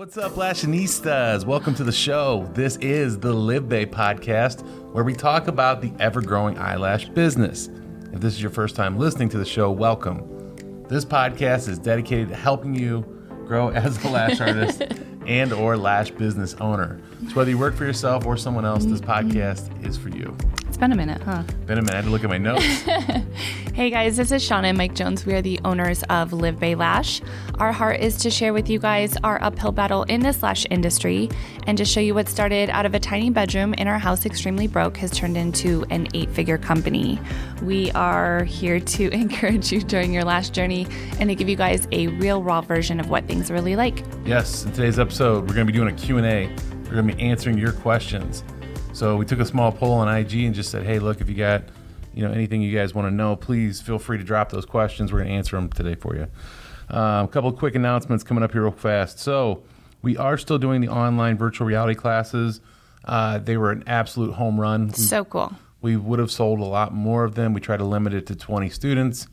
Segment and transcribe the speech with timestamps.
[0.00, 1.44] What's up, Lashinistas?
[1.44, 2.48] Welcome to the show.
[2.54, 7.68] This is the Live Bay podcast, where we talk about the ever growing eyelash business.
[8.10, 10.86] If this is your first time listening to the show, welcome.
[10.88, 13.02] This podcast is dedicated to helping you
[13.46, 14.84] grow as a lash artist
[15.26, 16.98] and or lash business owner.
[17.28, 19.28] So whether you work for yourself or someone else, this mm-hmm.
[19.28, 20.34] podcast is for you.
[20.80, 21.42] Been a minute, huh?
[21.66, 21.92] Been a minute.
[21.92, 22.64] I had to look at my notes.
[23.72, 25.24] Hey guys, this is Shauna and Mike Jones.
[25.24, 27.22] We are the owners of Live Bay Lash.
[27.58, 31.30] Our heart is to share with you guys our uphill battle in this lash industry
[31.66, 34.66] and to show you what started out of a tiny bedroom in our house, extremely
[34.66, 37.18] broke, has turned into an eight figure company.
[37.62, 40.86] We are here to encourage you during your lash journey
[41.18, 44.04] and to give you guys a real raw version of what things are really like.
[44.26, 46.48] Yes, in today's episode, we're going to be doing a Q&A.
[46.84, 48.44] We're going to be answering your questions.
[49.00, 51.34] So we took a small poll on IG and just said, hey, look, if you
[51.34, 51.62] got
[52.12, 55.10] you know anything you guys want to know, please feel free to drop those questions.
[55.10, 56.26] We're going to answer them today for you.
[56.90, 59.18] Um, a couple of quick announcements coming up here real fast.
[59.18, 59.62] So
[60.02, 62.60] we are still doing the online virtual reality classes.
[63.06, 64.88] Uh, they were an absolute home run.
[64.88, 65.54] We- So cool.
[65.80, 67.54] we would have sold a lot more of them.
[67.54, 69.28] We tried to limit it to 20 students,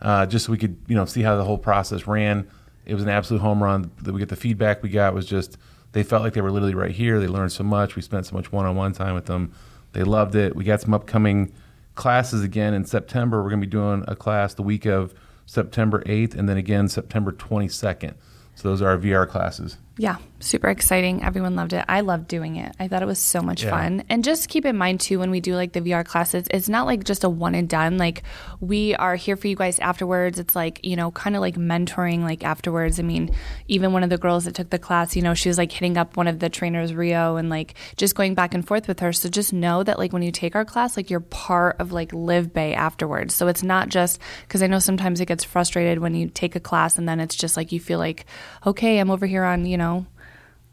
[0.00, 2.46] uh, just so we could, you know, see how the whole process ran.
[2.86, 3.90] It was an absolute home run.
[4.04, 5.58] That we get the feedback we got was just
[5.92, 7.20] they felt like they were literally right here.
[7.20, 7.96] They learned so much.
[7.96, 9.52] We spent so much one-on-one time with them.
[9.92, 10.56] They loved it.
[10.56, 11.52] We got some upcoming
[11.94, 13.42] classes again in September.
[13.42, 16.88] We're going to be doing a class the week of September 8th, and then again
[16.88, 18.14] September 22nd.
[18.54, 19.78] So those are our VR classes.
[20.02, 21.22] Yeah, super exciting.
[21.22, 21.84] Everyone loved it.
[21.88, 22.74] I loved doing it.
[22.80, 23.70] I thought it was so much Yeah.
[23.70, 24.02] fun.
[24.08, 26.86] And just keep in mind too when we do like the VR classes, it's not
[26.86, 27.98] like just a one and done.
[27.98, 28.24] Like
[28.58, 30.40] we are here for you guys afterwards.
[30.40, 32.98] It's like, you know, kind of like mentoring like afterwards.
[32.98, 33.32] I mean,
[33.68, 35.96] even one of the girls that took the class, you know, she was like hitting
[35.96, 39.12] up one of the trainers, Rio, and like just going back and forth with her.
[39.12, 42.12] So just know that like when you take our class, like you're part of like
[42.12, 43.36] Live Bay afterwards.
[43.36, 46.60] So it's not just because I know sometimes it gets frustrated when you take a
[46.60, 48.26] class and then it's just like you feel like,
[48.66, 49.91] okay, I'm over here on, you know,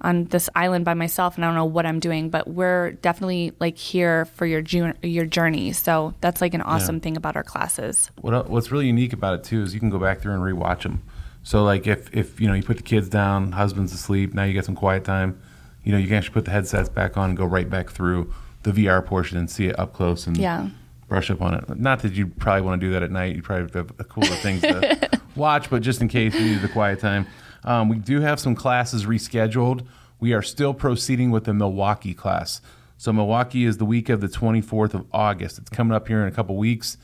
[0.02, 3.52] on this island by myself and I don't know what I'm doing, but we're definitely
[3.60, 5.74] like here for your ju- your journey.
[5.74, 8.10] So that's like an awesome thing about our classes.
[8.22, 10.84] What what's really unique about it too is you can go back through and rewatch
[10.84, 11.02] them.
[11.44, 14.54] So like if if you know you put the kids down, husband's asleep, now you
[14.54, 15.38] get some quiet time.
[15.84, 18.34] You know you can actually put the headsets back on and go right back through
[18.64, 20.70] the VR portion and see it up close and Yeah.
[21.10, 21.78] brush up on it.
[21.78, 23.36] Not that you probably want to do that at night.
[23.36, 26.68] You probably have a cooler things to watch, but just in case you need the
[26.70, 27.26] quiet time,
[27.64, 29.86] um, we do have some classes rescheduled.
[30.20, 32.62] We are still proceeding with the Milwaukee class.
[32.98, 35.58] So Milwaukee is the week of the 24th of August.
[35.58, 36.98] It's coming up here in a couple weeks.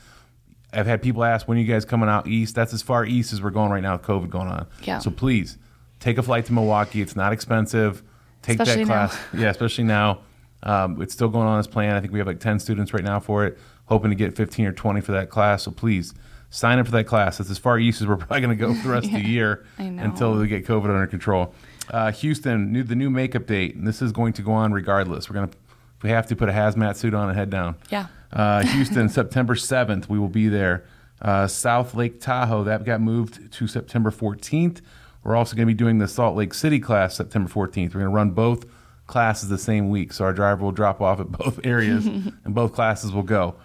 [0.72, 2.54] I've had people ask, when are you guys coming out east?
[2.54, 4.66] That's as far east as we're going right now with COVID going on.
[4.82, 4.98] Yeah.
[4.98, 5.56] So please
[6.00, 7.00] take a flight to Milwaukee.
[7.00, 8.02] It's not expensive.
[8.42, 9.06] Take Especially that now.
[9.08, 9.18] class.
[9.32, 10.20] Yeah, especially now.
[10.62, 11.96] Um, it's still going on as planned.
[11.96, 14.66] I think we have like 10 students right now for it, hoping to get 15
[14.66, 15.62] or 20 for that class.
[15.62, 16.12] So please
[16.50, 17.38] sign up for that class.
[17.38, 19.20] That's as far east as we're probably going to go for the rest of the
[19.28, 21.54] year until we get COVID under control.
[21.90, 25.30] Uh, Houston, new, the new makeup date, and this is going to go on regardless.
[25.30, 25.56] We're going to,
[25.96, 27.76] if we have to, put a hazmat suit on and head down.
[27.90, 28.06] Yeah.
[28.32, 30.84] Uh, Houston, September 7th, we will be there.
[31.22, 34.80] Uh, South Lake Tahoe, that got moved to September 14th.
[35.22, 37.94] We're also going to be doing the Salt Lake City class September 14th.
[37.94, 38.64] We're going to run both
[39.06, 40.12] classes the same week.
[40.12, 43.56] So our driver will drop off at both areas and both classes will go.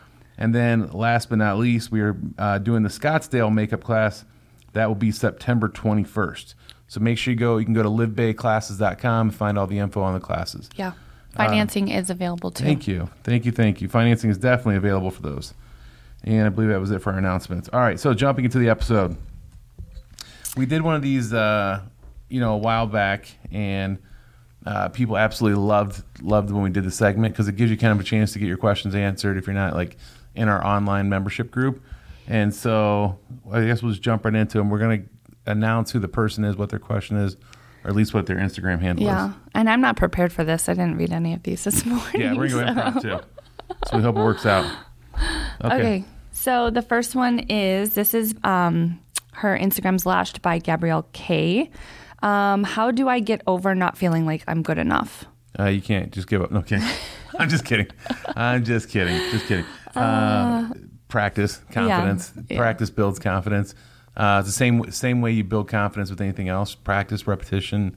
[0.41, 4.25] And then last but not least, we are uh, doing the Scottsdale makeup class.
[4.74, 6.56] That will be September 21st.
[6.88, 7.57] So make sure you go.
[7.57, 10.68] You can go to livebayclasses.com and find all the info on the classes.
[10.75, 10.94] Yeah.
[11.35, 12.63] Financing is available too.
[12.63, 13.07] Thank you.
[13.24, 13.52] Thank you.
[13.52, 13.88] Thank you.
[13.88, 15.53] Financing is definitely available for those.
[16.24, 17.69] And I believe that was it for our announcements.
[17.72, 18.00] All right.
[18.00, 19.18] So jumping into the episode,
[20.58, 21.81] we did one of these, uh,
[22.29, 24.00] you know, a while back, and
[24.66, 27.94] uh, people absolutely loved loved when we did the segment because it gives you kind
[27.94, 29.97] of a chance to get your questions answered if you're not like
[30.35, 31.81] in our online membership group.
[32.27, 33.19] And so
[33.51, 34.69] I guess we'll just jump right into them.
[34.69, 35.03] We're gonna
[35.45, 37.35] announce who the person is, what their question is,
[37.83, 39.07] or at least what their Instagram handle is.
[39.09, 39.33] Yeah.
[39.55, 40.69] And I'm not prepared for this.
[40.69, 42.21] I didn't read any of these this morning.
[42.21, 43.27] Yeah, we're gonna go so- impromptu.
[43.89, 44.65] So we hope it works out.
[45.63, 45.75] Okay.
[45.75, 46.03] Okay.
[46.31, 48.99] So the first one is this is um,
[49.33, 51.69] her Instagram's lashed by Gabrielle K.
[52.23, 55.25] Um, how do I get over not feeling like I'm good enough?
[55.59, 56.51] Uh, you can't just give up.
[56.51, 56.87] No kidding.
[57.39, 57.87] I'm just kidding.
[58.35, 59.17] I'm just kidding.
[59.31, 59.66] Just kidding.
[59.96, 60.70] Uh,
[61.08, 62.32] practice confidence.
[62.49, 62.58] yeah.
[62.58, 63.76] Practice builds confidence.
[64.16, 66.76] Uh, it's the same same way you build confidence with anything else.
[66.76, 67.96] Practice, repetition.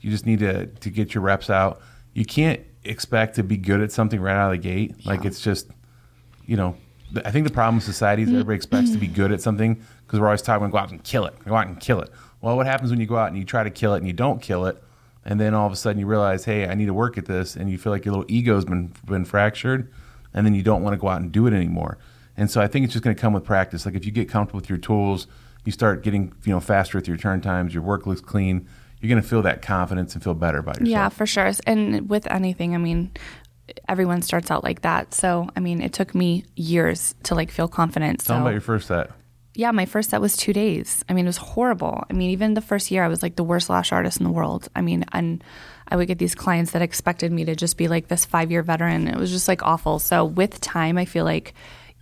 [0.00, 1.80] You just need to to get your reps out.
[2.14, 5.06] You can't expect to be good at something right out of the gate.
[5.06, 5.68] Like it's just,
[6.46, 6.76] you know,
[7.24, 10.18] I think the problem with society is everybody expects to be good at something because
[10.18, 12.10] we're always talking about go out and kill it, go out and kill it.
[12.40, 14.12] Well, what happens when you go out and you try to kill it and you
[14.12, 14.82] don't kill it,
[15.24, 17.54] and then all of a sudden you realize, hey, I need to work at this,
[17.54, 19.92] and you feel like your little ego's been been fractured,
[20.34, 21.98] and then you don't want to go out and do it anymore.
[22.36, 23.84] And so I think it's just going to come with practice.
[23.84, 25.26] Like if you get comfortable with your tools,
[25.64, 28.68] you start getting you know faster with your turn times, your work looks clean,
[29.00, 30.88] you're going to feel that confidence and feel better about yourself.
[30.88, 31.50] Yeah, for sure.
[31.66, 33.10] And with anything, I mean,
[33.88, 35.14] everyone starts out like that.
[35.14, 38.20] So, I mean, it took me years to like feel confident.
[38.20, 39.10] Tell so, them about your first set.
[39.54, 41.04] yeah, my first set was two days.
[41.08, 42.04] I mean, it was horrible.
[42.08, 44.30] I mean, even the first year, I was like the worst lash artist in the
[44.30, 44.68] world.
[44.74, 45.42] I mean, and
[45.88, 48.62] I would get these clients that expected me to just be like this five year
[48.62, 49.08] veteran.
[49.08, 49.98] It was just like awful.
[49.98, 51.54] So with time, I feel like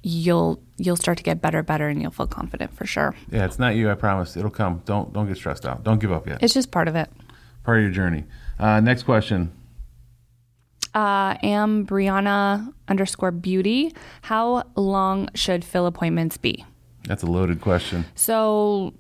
[0.02, 3.14] you'll you'll start to get better, better, and you'll feel confident for sure.
[3.30, 3.90] Yeah, it's not you.
[3.90, 4.36] I promise.
[4.36, 4.82] It'll come.
[4.84, 5.84] Don't don't get stressed out.
[5.84, 6.42] Don't give up yet.
[6.42, 7.10] It's just part of it.
[7.64, 8.24] Part of your journey.
[8.58, 9.52] Uh, next question.
[10.94, 13.94] Uh, am Brianna underscore beauty.
[14.22, 16.64] How long should fill appointments be?
[17.04, 18.04] That's a loaded question.
[18.14, 18.94] So,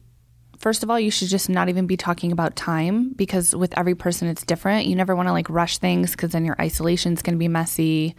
[0.60, 3.94] first of all, you should just not even be talking about time because with every
[3.94, 4.86] person it's different.
[4.86, 7.48] You never want to like rush things because then your isolation is going to be
[7.48, 8.14] messy.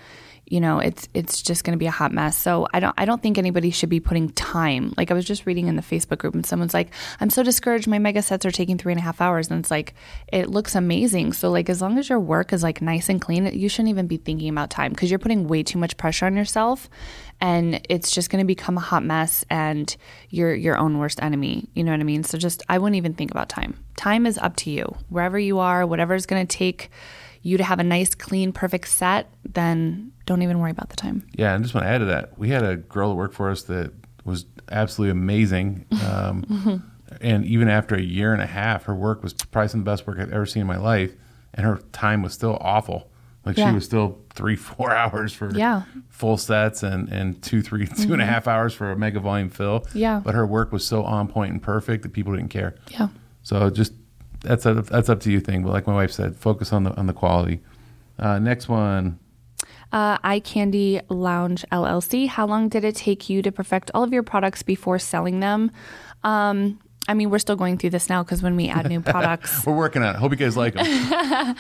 [0.51, 2.37] You know, it's it's just going to be a hot mess.
[2.37, 4.93] So I don't I don't think anybody should be putting time.
[4.97, 7.87] Like I was just reading in the Facebook group and someone's like, "I'm so discouraged.
[7.87, 9.93] My mega sets are taking three and a half hours," and it's like
[10.27, 11.33] it looks amazing.
[11.33, 14.07] So like as long as your work is like nice and clean, you shouldn't even
[14.07, 16.89] be thinking about time because you're putting way too much pressure on yourself
[17.41, 19.97] and it's just going to become a hot mess and
[20.29, 23.13] you're your own worst enemy you know what i mean so just i wouldn't even
[23.13, 26.57] think about time time is up to you wherever you are whatever is going to
[26.57, 26.89] take
[27.43, 31.27] you to have a nice clean perfect set then don't even worry about the time
[31.35, 32.37] Yeah, and just want to add to that.
[32.37, 33.91] We had a girl that worked for us that
[34.23, 35.85] was absolutely amazing.
[36.07, 36.83] Um,
[37.21, 39.91] and even after a year and a half, her work was probably some of the
[39.91, 41.11] best work I've ever seen in my life.
[41.53, 43.09] And her time was still awful.
[43.45, 43.69] Like Yeah.
[43.69, 45.81] she was still three, four hours for Yeah.
[46.09, 49.49] full sets and, and two, three, two and a half hours for a mega volume
[49.49, 49.85] fill.
[49.93, 50.21] Yeah.
[50.23, 52.75] But her work was so on point and perfect that people didn't care.
[52.91, 53.07] yeah
[53.41, 53.93] So just
[54.43, 55.63] that's a, that's up to you thing.
[55.63, 57.61] But like my wife said, focus on the on the quality.
[58.19, 59.19] Uh, next one.
[59.91, 64.13] uh, eye candy lounge llc how long did it take you to perfect all of
[64.13, 65.69] your products before selling them
[66.23, 69.65] um, i mean we're still going through this now because when we add new products
[69.65, 70.19] We're working on it.
[70.19, 70.85] Hope you guys like them.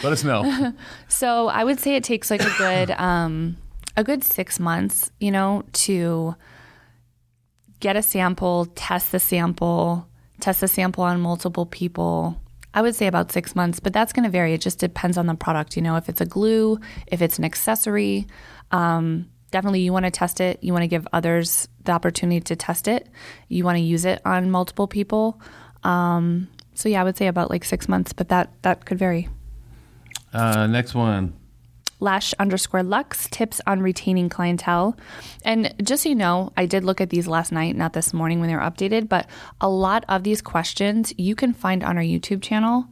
[0.03, 0.73] Let us know.
[1.07, 3.57] So I would say it takes like a good um,
[3.97, 6.35] a good six months, you know, to
[7.79, 10.07] get a sample, test the sample,
[10.39, 12.40] test the sample on multiple people.
[12.73, 14.53] I would say about six months, but that's going to vary.
[14.53, 15.75] It just depends on the product.
[15.75, 18.27] You know, if it's a glue, if it's an accessory,
[18.71, 20.63] um, definitely you want to test it.
[20.63, 23.09] You want to give others the opportunity to test it.
[23.49, 25.41] You want to use it on multiple people.
[25.83, 29.27] Um, so yeah, I would say about like six months, but that that could vary.
[30.33, 31.33] Uh, next one.
[32.01, 34.97] Lash underscore lux tips on retaining clientele
[35.45, 38.39] and just so you know i did look at these last night not this morning
[38.39, 39.27] when they were updated but
[39.61, 42.85] a lot of these questions you can find on our youtube channel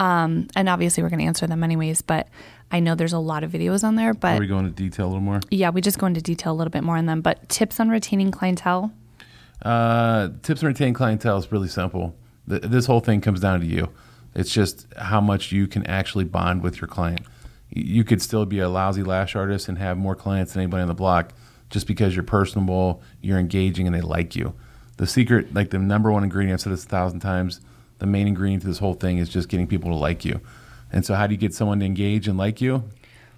[0.00, 2.26] um, and obviously we're going to answer them anyways but
[2.72, 5.06] i know there's a lot of videos on there Are but we going into detail
[5.06, 5.40] a little more?
[5.50, 7.90] yeah we just go into detail a little bit more on them but tips on
[7.90, 8.90] retaining clientele
[9.62, 12.14] Uh, tips on retaining clientele is really simple.
[12.48, 13.88] Th- this whole thing comes down to you.
[14.34, 17.20] It's just how much you can actually bond with your client.
[17.74, 20.88] You could still be a lousy lash artist and have more clients than anybody on
[20.88, 21.32] the block
[21.70, 24.54] just because you're personable, you're engaging, and they like you.
[24.96, 27.60] The secret, like the number one ingredient, I've said this a thousand times,
[27.98, 30.40] the main ingredient to this whole thing is just getting people to like you.
[30.92, 32.84] And so, how do you get someone to engage and like you?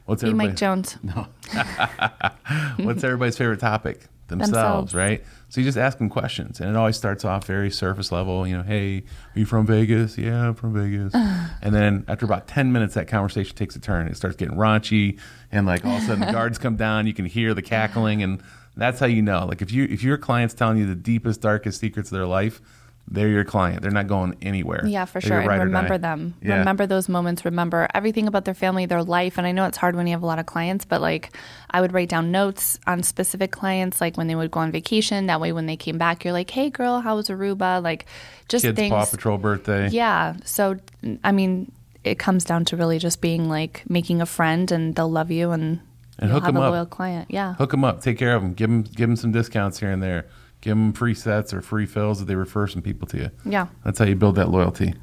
[0.05, 0.49] What's be everybody?
[0.51, 0.99] mike jones
[2.77, 4.01] What's everybody's favorite topic?
[4.29, 4.95] Themselves, Themselves.
[4.95, 5.25] right?
[5.49, 8.47] So you just ask them questions, and it always starts off very surface level.
[8.47, 9.05] You know, hey,
[9.35, 10.19] are you from Vegas?
[10.19, 11.15] Yeah, I'm from Vegas.
[11.63, 14.09] and then after about ten minutes, that conversation takes a turn.
[14.09, 15.21] It starts getting raunchy,
[15.53, 17.07] and like all of a sudden the guards come down.
[17.07, 18.43] You can hear the cackling, and
[18.77, 19.47] that's how you know.
[19.47, 22.61] Like if you if your client's telling you the deepest, darkest secrets of their life,
[23.09, 23.83] they're your client.
[23.83, 24.85] They're not going anywhere.
[24.85, 25.51] Yeah, for They're sure.
[25.53, 26.35] And remember them.
[26.43, 26.59] Yeah.
[26.59, 27.45] Remember those moments.
[27.45, 29.39] Remember everything about their family, their life.
[29.39, 31.31] And I know it's hard when you have a lot of clients, but like
[31.71, 35.27] I would write down notes on specific clients, like when they would go on vacation.
[35.27, 37.81] That way, when they came back, you're like, hey, girl, how was Aruba?
[37.83, 38.07] Like
[38.49, 38.91] just Kids things.
[38.91, 39.89] Paw Patrol birthday.
[39.89, 40.35] Yeah.
[40.45, 40.77] So,
[41.23, 41.71] I mean,
[42.03, 45.53] it comes down to really just being like making a friend and they'll love you
[45.53, 45.81] and,
[46.19, 46.73] And you'll hook have 'em a up.
[46.73, 47.31] loyal client.
[47.31, 47.55] Yeah.
[47.55, 48.01] Hook them up.
[48.01, 48.53] Take care of them.
[48.55, 50.27] Give them give them some discounts here and there.
[50.61, 53.31] Give them free sets or free fills that they refer some people to you.
[53.45, 53.67] Yeah.
[53.85, 54.95] That's how you build that loyalty.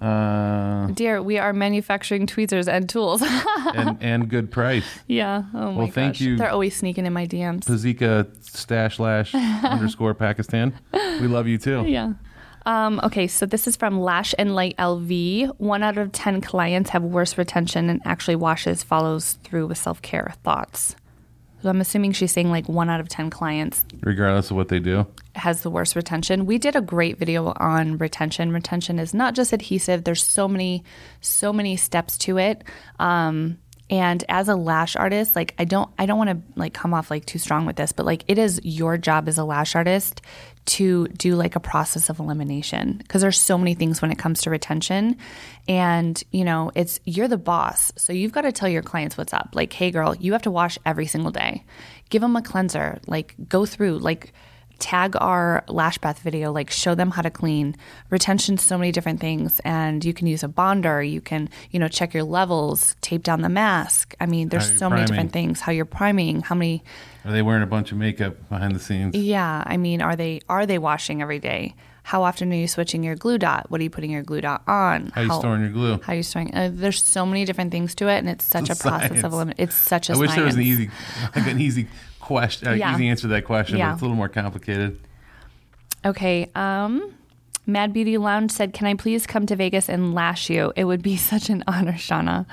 [0.00, 3.22] Uh, Dear, we are manufacturing tweezers and tools.
[3.74, 4.84] and and good price.
[5.06, 5.44] yeah.
[5.54, 6.20] Oh my Well, thank gosh.
[6.22, 6.36] you.
[6.36, 7.64] They're always sneaking in my DMs.
[7.66, 9.34] Pazika stash lash
[9.64, 10.72] underscore Pakistan.
[10.92, 11.84] We love you too.
[11.86, 12.14] Yeah.
[12.64, 15.58] Um, okay, so this is from Lash and Light LV.
[15.58, 20.00] One out of 10 clients have worse retention and actually washes, follows through with self
[20.02, 20.94] care thoughts.
[21.62, 24.80] So I'm assuming she's saying like one out of 10 clients Regardless of what they
[24.80, 25.06] do.
[25.36, 26.44] has the worst retention.
[26.44, 28.52] We did a great video on retention.
[28.52, 30.02] Retention is not just adhesive.
[30.02, 30.82] There's so many,
[31.20, 32.64] so many steps to it.
[32.98, 33.58] Um,
[33.90, 37.10] and as a lash artist, like I don't, I don't want to like come off
[37.10, 40.22] like too strong with this, but like it is your job as a lash artist
[40.64, 44.42] to do like a process of elimination because there's so many things when it comes
[44.42, 45.16] to retention.
[45.68, 49.32] And you know it's you're the boss so you've got to tell your clients what's
[49.32, 49.50] up.
[49.54, 51.64] Like hey girl you have to wash every single day.
[52.10, 53.00] Give them a cleanser.
[53.06, 54.32] Like go through like
[54.82, 57.76] tag our lash bath video, like show them how to clean.
[58.10, 59.60] Retention, so many different things.
[59.64, 61.02] And you can use a bonder.
[61.02, 64.14] You can, you know, check your levels, tape down the mask.
[64.20, 65.60] I mean, there's so many different things.
[65.60, 66.82] How you're priming, how many
[67.24, 69.14] Are they wearing a bunch of makeup behind the scenes?
[69.14, 71.74] yeah, I mean, are they are they washing every day?
[72.04, 73.70] How often are you switching your glue dot?
[73.70, 75.12] What are you putting your glue dot on?
[75.14, 76.00] How are you storing your glue?
[76.02, 76.52] How are you storing?
[76.52, 79.22] Uh, there's so many different things to it, and it's such It's a a process
[79.22, 79.62] of elimination.
[79.62, 80.36] It's such a I wish science.
[80.36, 80.90] there was an easy,
[81.36, 81.86] like an easy
[82.32, 82.94] question, uh, Yeah.
[82.94, 83.88] easy answer to that question, Yeah.
[83.88, 84.98] but it's a little more complicated.
[86.04, 86.50] Okay.
[86.54, 87.14] Um,
[87.64, 90.72] Mad Beauty Lounge said, "Can I please come to Vegas and lash you?
[90.74, 92.44] It would be such an honor, Shauna.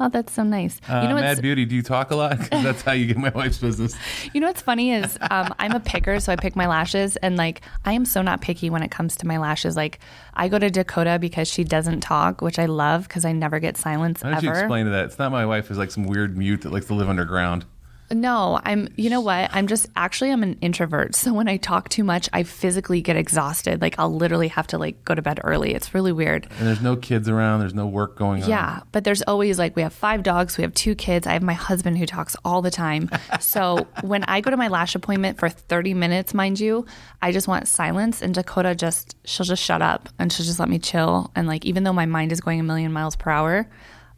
[0.00, 0.80] Oh, that's so nice.
[0.88, 2.36] Uh, you know Mad Beauty, do you talk a lot?
[2.50, 3.94] that's how you get my wife's business.
[4.34, 7.36] you know what's funny is um, I'm a picker, so I pick my lashes, and
[7.36, 9.76] like I am so not picky when it comes to my lashes.
[9.76, 10.00] Like
[10.34, 13.76] I go to Dakota because she doesn't talk, which I love because I never get
[13.76, 15.04] silence Why don't you explain to that?
[15.04, 17.66] It's not my wife who's like some weird mute that likes to live underground.
[18.10, 19.50] No, I'm, you know what?
[19.52, 21.14] I'm just, actually, I'm an introvert.
[21.14, 23.80] So when I talk too much, I physically get exhausted.
[23.80, 25.74] Like I'll literally have to like go to bed early.
[25.74, 26.46] It's really weird.
[26.58, 27.60] And there's no kids around.
[27.60, 28.48] There's no work going on.
[28.48, 28.80] Yeah.
[28.92, 31.26] But there's always like, we have five dogs, we have two kids.
[31.26, 33.10] I have my husband who talks all the time.
[33.38, 36.86] So when I go to my lash appointment for 30 minutes, mind you,
[37.20, 38.22] I just want silence.
[38.22, 41.30] And Dakota just, she'll just shut up and she'll just let me chill.
[41.36, 43.68] And like, even though my mind is going a million miles per hour,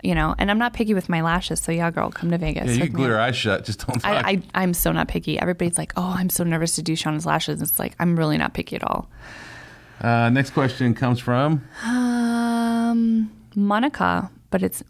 [0.02, 1.60] you know, and I'm not picky with my lashes.
[1.60, 2.66] So yeah, girl, come to Vegas.
[2.68, 3.64] Yeah, you can glue your eyes shut.
[3.64, 4.24] Just don't talk.
[4.24, 5.38] I, I, I'm so not picky.
[5.40, 7.60] Everybody's like, oh, I'm so nervous to do Shauna's lashes.
[7.62, 9.08] It's like, I'm really not picky at all.
[10.00, 14.82] uh, next question comes from Um, Monica, but it's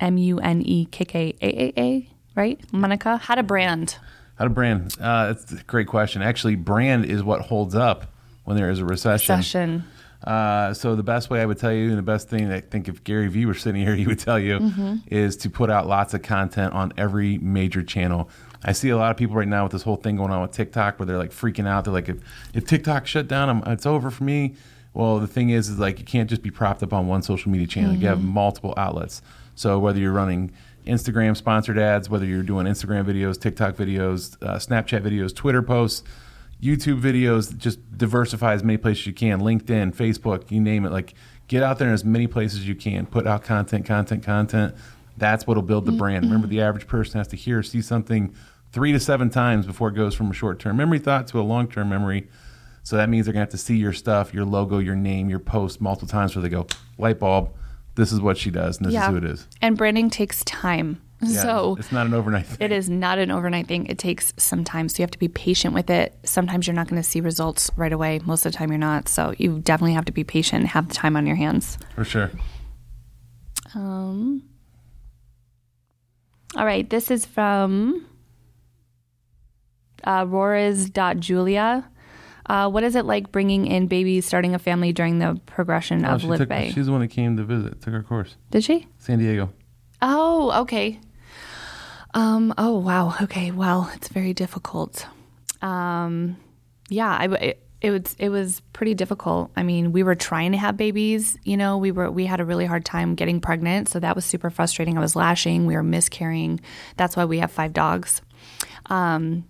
[0.00, 2.60] M U N E K K A A A, right?
[2.72, 3.96] Monica, how to brand.
[4.36, 4.94] how to brand.
[5.00, 6.22] Uh, that's a great question.
[6.22, 8.06] Actually, brand is what holds up
[8.44, 9.36] when there is a recession.
[9.36, 9.84] Session.
[10.24, 12.60] Uh, so the best way I would tell you, and the best thing that I
[12.60, 14.96] think if Gary Vee were sitting here, he would tell you, Mm-hmm.
[15.06, 18.28] is to put out lots of content on every major channel.
[18.64, 20.50] I see a lot of people right now with this whole thing going on with
[20.50, 21.84] TikTok, where they're like freaking out.
[21.84, 22.16] They're like, if,
[22.52, 24.56] if TikTok shut down, I'm, it's over for me.
[24.94, 27.52] Well, the thing is, is like you can't just be propped up on one social
[27.52, 27.94] media channel.
[27.94, 29.22] You have multiple outlets.
[29.54, 30.50] So whether you're running
[30.84, 36.02] Instagram sponsored ads, whether you're doing Instagram videos, TikTok videos, uh, Snapchat videos, Twitter posts,
[36.62, 39.40] YouTube videos, just diversify as many places you can.
[39.40, 40.92] LinkedIn, Facebook, you name it.
[40.92, 41.14] Like
[41.46, 43.06] get out there in as many places as you can.
[43.06, 44.74] Put out content, content, content.
[45.16, 46.24] That's what'll build the brand.
[46.24, 46.56] Remember, mm-hmm.
[46.56, 48.34] the average person has to hear see something
[48.72, 51.42] three to seven times before it goes from a short term memory thought to a
[51.42, 52.28] long term memory.
[52.82, 55.40] So that means they're gonna have to see your stuff, your logo, your name, your
[55.40, 57.50] post multiple times where they go, light bulb,
[57.96, 59.46] this is what she does, and this is who it is.
[59.60, 61.02] And branding takes time.
[61.20, 62.58] Yeah, so it's not an overnight thing.
[62.60, 63.86] it is not an overnight thing.
[63.86, 64.88] It takes some time.
[64.88, 66.16] So you have to be patient with it.
[66.24, 68.20] Sometimes you're not going to see results right away.
[68.24, 69.08] Most of the time you're not.
[69.08, 71.76] So you definitely have to be patient and have the time on your hands.
[71.96, 72.30] for sure.
[73.74, 74.44] Um,
[76.56, 78.06] all right, this is from
[80.04, 81.84] uh, Rora's.julia.
[82.46, 86.10] Uh, what is it like bringing in babies, starting a family during the progression Oh,
[86.14, 86.70] of Live took, Bay?
[86.74, 88.36] she's the one that came to visit, took our course.
[88.50, 88.86] Did she?
[88.98, 89.52] San Diego.
[90.00, 90.98] Oh, okay.
[92.18, 93.14] Um, oh, wow.
[93.22, 93.52] Okay.
[93.52, 95.06] Well, it's very difficult.
[95.62, 96.36] Um,
[96.88, 99.52] yeah, I, it, it was, it was pretty difficult.
[99.56, 102.44] I mean, we were trying to have babies, you know, we were, we had a
[102.44, 103.88] really hard time getting pregnant.
[103.88, 104.98] So that was super frustrating.
[104.98, 106.58] I was lashing, we were miscarrying.
[106.96, 108.20] That's why we have five dogs.
[108.86, 109.44] Um,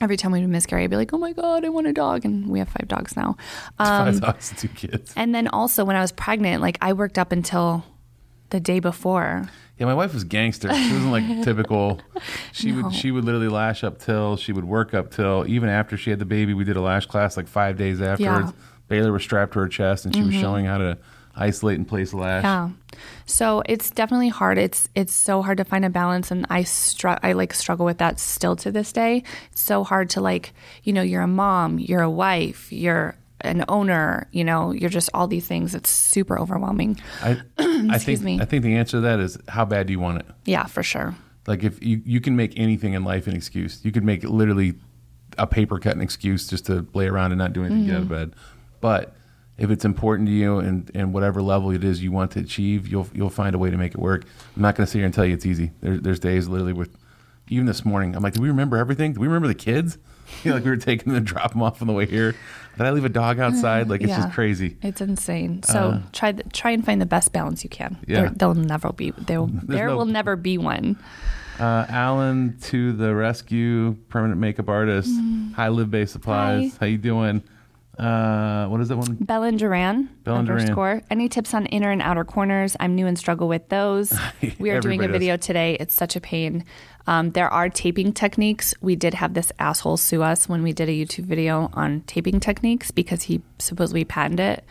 [0.00, 2.24] every time we would miscarry, I'd be like, oh my God, I want a dog.
[2.24, 3.36] And we have five dogs now.
[3.80, 5.12] Um, Five dogs two kids.
[5.16, 7.84] and then also when I was pregnant, like I worked up until
[8.50, 9.50] the day before.
[9.78, 10.72] Yeah, my wife was gangster.
[10.72, 12.00] She wasn't like typical.
[12.52, 12.84] She No.
[12.84, 16.10] would she would literally lash up till she would work up till even after she
[16.10, 16.54] had the baby.
[16.54, 18.52] We did a lash class like five days afterwards.
[18.88, 20.40] Baylor was strapped to her chest and she was mm-hmm.
[20.40, 20.98] showing how to
[21.34, 22.44] isolate and place lash.
[22.44, 22.70] Yeah.
[23.26, 24.56] So it's definitely hard.
[24.56, 27.98] It's it's so hard to find a balance and I str- I like struggle with
[27.98, 29.22] that still to this day.
[29.52, 30.54] It's so hard to like,
[30.84, 35.10] you know, you're a mom, you're a wife, you're an owner, you know, you're just
[35.12, 35.74] all these things.
[35.74, 37.00] It's super overwhelming.
[37.22, 38.40] I I think me.
[38.40, 40.26] I think the answer to that is how bad do you want it?
[40.44, 41.14] Yeah, for sure.
[41.46, 43.84] Like if you you can make anything in life an excuse.
[43.84, 44.74] You could make literally
[45.38, 48.02] a paper cut an excuse just to lay around and not do anything, get out
[48.02, 48.14] of mm-hmm.
[48.14, 48.34] bed.
[48.80, 49.16] But
[49.58, 52.88] if it's important to you and, and whatever level it is you want to achieve,
[52.88, 54.24] you'll you'll find a way to make it work.
[54.54, 55.72] I'm not going to sit here and tell you it's easy.
[55.80, 56.96] There, there's days literally with
[57.48, 58.16] even this morning.
[58.16, 59.12] I'm like, do we remember everything?
[59.12, 59.98] Do we remember the kids?
[60.44, 62.34] You know, like we were taking them to drop them off on the way here.
[62.76, 63.88] Did I leave a dog outside?
[63.88, 64.22] Like it's Yeah.
[64.22, 64.76] just crazy.
[64.82, 65.62] It's insane.
[65.62, 67.96] So try the, try and find the best balance you can.
[68.00, 68.20] Uh, Yeah.
[68.22, 69.46] There, there'll never be there.
[69.62, 70.98] There no- will never be one.
[71.58, 75.10] Uh, Alan to the rescue, permanent makeup artist.
[75.54, 76.72] Hi, Live Bay Supplies.
[76.72, 76.76] Hi.
[76.80, 77.42] How you doing?
[77.98, 79.14] Uh, what is that one?
[79.20, 80.38] Bellen Duran Duran.
[80.38, 81.02] underscore.
[81.10, 82.76] Any tips on inner and outer corners?
[82.78, 84.12] I'm new and struggle with those.
[84.58, 85.12] We are doing a does.
[85.12, 85.76] video today.
[85.80, 86.64] It's such a pain.
[87.06, 88.74] Um, there are taping techniques.
[88.80, 92.40] We did have this asshole sue us when we did a YouTube video on taping
[92.40, 94.64] techniques because he supposedly patented it.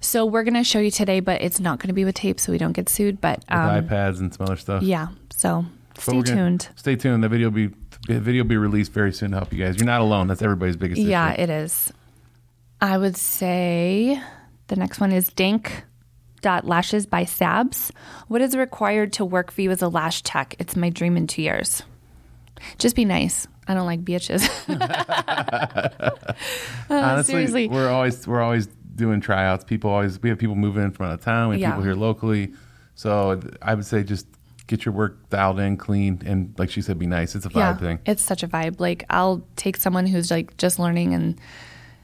[0.00, 2.38] So we're going to show you today, but it's not going to be with tape,
[2.38, 3.20] so we don't get sued.
[3.22, 4.82] But With um, eye pads and some other stuff.
[4.82, 5.64] yeah, so
[5.98, 6.68] stay tuned.
[6.76, 7.24] Stay tuned.
[7.24, 7.74] The video will be
[8.06, 9.76] the video will be released very soon to help you guys.
[9.78, 10.26] You're not alone.
[10.26, 11.40] That's everybody's biggest Yeah, issue.
[11.42, 11.92] it is.
[12.84, 14.20] I would say
[14.66, 15.84] the next one is Dink
[16.42, 17.90] dot lashes by Sabs.
[18.28, 20.54] What is required to work for you as a lash tech?
[20.58, 21.82] It's my dream in two years.
[22.78, 23.46] Just be nice.
[23.66, 24.44] I don't like bitches.
[26.90, 27.68] Uh, Honestly, seriously.
[27.68, 29.64] we're always we're always doing tryouts.
[29.64, 31.48] People always we have people moving in from out of town.
[31.48, 31.70] We have Yeah.
[31.70, 32.52] people here locally.
[32.96, 34.26] So I would say just
[34.66, 37.34] get your work dialed in, clean, and like she said, be nice.
[37.34, 37.98] It's a vibe yeah, thing.
[38.04, 38.78] it's such a vibe.
[38.78, 41.40] Like I'll take someone who's like just learning and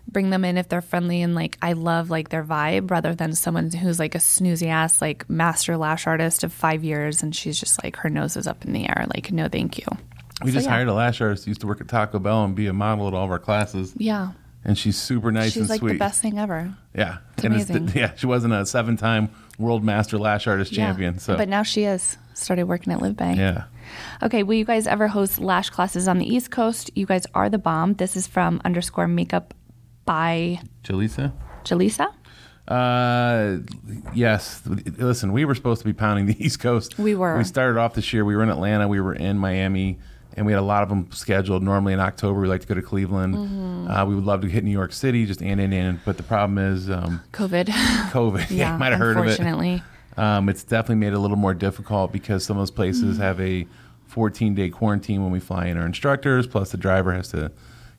[0.08, 3.34] bring them in if they're friendly and like I love like their vibe rather than
[3.34, 7.58] someone who's like a snoozy ass like master lash artist of five years and she's
[7.60, 9.06] just like her nose is up in the air.
[9.14, 9.86] Like no, thank you.
[10.42, 10.72] We So, just yeah.
[10.72, 13.06] hired a lash artist who used to work at Taco Bell and be a model
[13.08, 14.30] at all of our classes, Yeah.
[14.64, 15.92] and she's super nice She's and like sweet.
[15.92, 16.72] the best thing ever.
[16.94, 17.88] Yeah, It's and amazing.
[17.94, 19.28] yeah, she wasn't a seven-time
[19.58, 21.14] world master lash artist champion.
[21.14, 21.20] Yeah.
[21.20, 22.16] So but now she is.
[22.32, 23.34] Started working at Live Bay.
[23.36, 23.64] yeah,
[24.22, 26.90] Okay, will you guys ever host lash classes on the East Coast?
[26.94, 27.94] You guys are the bomb.
[27.94, 29.52] This is from underscore makeup
[30.10, 31.32] by Jaleesa.
[31.62, 32.08] Jalisa.
[32.66, 33.58] Uh,
[34.12, 34.60] yes.
[34.98, 36.98] Listen, we were supposed to be pounding the East Coast.
[36.98, 37.38] We were.
[37.38, 38.24] We started off this year.
[38.24, 38.88] We were in Atlanta.
[38.88, 40.00] We were in Miami,
[40.34, 41.62] and we had a lot of them scheduled.
[41.62, 43.36] Normally in October, we like to go to Cleveland.
[43.36, 43.88] Mm-hmm.
[43.88, 46.00] Uh, we would love to hit New York City, just and in and in.
[46.04, 47.66] But the problem is um, COVID.
[48.10, 48.50] COVID.
[48.50, 49.38] yeah, you might have heard of it.
[49.38, 49.80] unfortunately.
[50.16, 53.22] Um, it's definitely made it a little more difficult because some of those places Mm-hmm.
[53.22, 53.64] have a
[54.08, 56.48] 14 day quarantine when we fly in our instructors.
[56.48, 57.52] Plus, the driver has to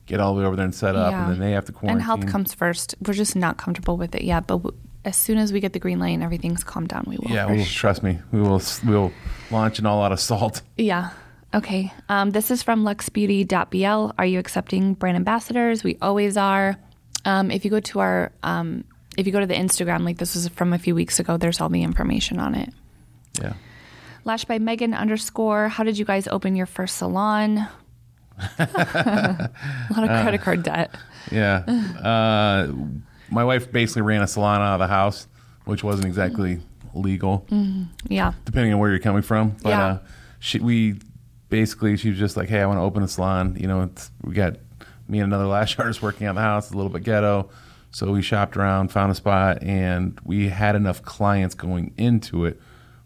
[0.06, 1.24] get all the way over there and set up, Yeah.
[1.24, 1.96] and then they have to quarantine.
[1.98, 2.94] And health comes first.
[3.06, 5.78] We're just not comfortable with it yet, but w- as soon as we get the
[5.78, 7.30] green light and everything's calmed down, we will.
[7.30, 8.60] Yeah, well, trust me, we will.
[8.86, 9.12] We will
[9.50, 10.62] launch an all out assault.
[10.76, 11.10] Yeah.
[11.54, 11.92] Okay.
[12.08, 14.10] Um, this is from luxbeauty.bl.
[14.18, 15.84] Are you accepting brand ambassadors?
[15.84, 16.76] We always are.
[17.24, 18.84] Um, if you go to our, um,
[19.18, 21.60] if you go to the Instagram, like this was from a few weeks ago, there's
[21.60, 22.72] all the information on it.
[23.40, 23.52] Yeah.
[24.24, 25.68] Lash by Megan underscore.
[25.68, 27.68] How did you guys open your first salon?
[28.58, 29.50] a
[29.90, 30.94] lot of Uh, credit card debt.
[31.30, 31.58] Yeah.
[32.02, 32.72] Uh,
[33.30, 35.26] my wife basically ran a salon out of the house,
[35.64, 36.60] which wasn't exactly
[36.94, 37.46] legal,
[38.08, 38.32] Yeah.
[38.44, 39.56] depending on where you're coming from.
[39.62, 39.84] But Yeah.
[39.84, 39.98] uh,
[40.40, 41.00] she, we
[41.48, 43.56] basically, she was just like, hey, I want to open a salon.
[43.58, 44.56] You know, it's, we got
[45.08, 47.48] me and another lash artist working out the house, a little bit ghetto.
[47.90, 52.58] So we shopped around, found a spot, and we had enough clients going into it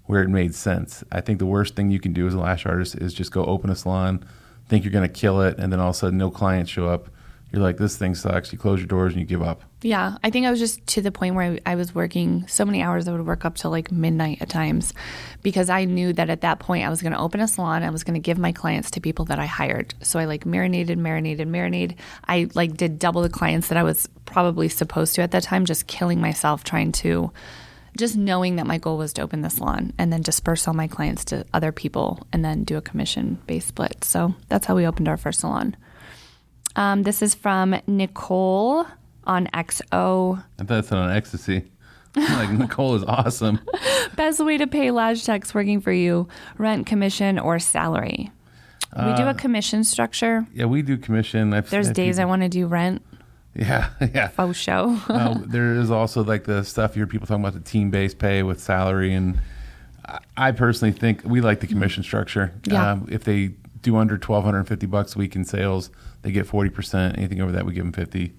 [0.04, 1.02] where it made sense.
[1.10, 3.44] I think the worst thing you can do as a lash artist is just go
[3.44, 4.24] open a salon,
[4.68, 6.86] think you're going to kill it, and then all of a sudden no clients show
[6.86, 7.08] up.
[7.52, 8.52] You're like, this thing sucks.
[8.52, 9.62] You close your doors and you give up.
[9.80, 12.64] Yeah, I think I was just to the point where I, I was working so
[12.64, 13.06] many hours.
[13.06, 14.92] I would work up to like midnight at times,
[15.42, 17.84] because I knew that at that point I was going to open a salon.
[17.84, 19.94] I was going to give my clients to people that I hired.
[20.02, 21.98] So I like marinated, marinated, marinated.
[22.26, 25.66] I like did double the clients that I was probably supposed to at that time,
[25.66, 27.30] just killing myself trying to,
[27.96, 30.86] just knowing that my goal was to open the salon and then disperse all my
[30.86, 34.04] clients to other people and then do a commission based split.
[34.04, 35.76] So that's how we opened our first salon.
[36.76, 38.86] Um, this is from Nicole
[39.24, 40.42] on XO.
[40.58, 41.64] I thought it's on ecstasy.
[42.16, 43.60] like Nicole is awesome.
[44.16, 48.30] Best way to pay lash techs working for you: rent, commission, or salary.
[48.96, 50.46] we do a commission structure.
[50.54, 51.52] Yeah, we do commission.
[51.52, 53.02] I've, There's I've days I want to do rent.
[53.58, 54.28] Yeah, yeah.
[54.28, 54.98] Faux show.
[55.08, 58.18] uh, there is also like the stuff you hear people talking about the team based
[58.18, 59.40] pay with salary, and
[60.06, 62.52] I- I personally think we like the commission structure.
[62.64, 62.92] Yeah.
[62.92, 65.90] Um, if they do under twelve hundred and fifty bucks a week in sales,
[66.22, 67.16] they get forty percent.
[67.18, 68.34] Anything over that, we give them fifty.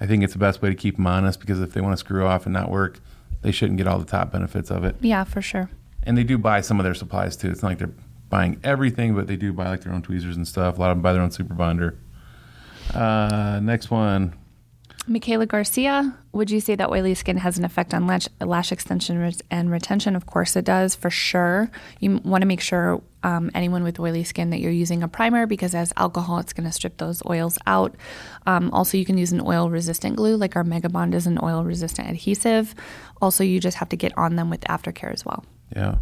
[0.00, 1.96] I think it's the best way to keep them honest because if they want to
[1.96, 3.00] screw off and not work,
[3.42, 4.96] they shouldn't get all the top benefits of it.
[5.00, 5.70] yeah, for sure.
[6.02, 7.48] And they do buy some of their supplies too.
[7.50, 7.94] It's not like they're
[8.28, 10.76] buying everything, but they do buy like their own tweezers and stuff.
[10.76, 11.96] A lot of them buy their own super bonder.
[12.94, 14.34] Uh, next one.
[15.08, 19.32] Michaela Garcia, would you say that oily skin has an effect on lash, lash extension
[19.50, 20.16] and retention?
[20.16, 21.70] Of course, it does for sure.
[22.00, 25.46] You want to make sure um, anyone with oily skin that you're using a primer
[25.46, 27.94] because as alcohol, it's going to strip those oils out.
[28.46, 31.38] Um, also, you can use an oil resistant glue, like our Mega Bond is an
[31.40, 32.74] oil resistant adhesive.
[33.22, 35.44] Also, you just have to get on them with aftercare as well.
[35.74, 35.96] Yeah.